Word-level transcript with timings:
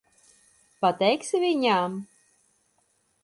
Pateiksi 0.85 1.43
viņam? 1.45 1.99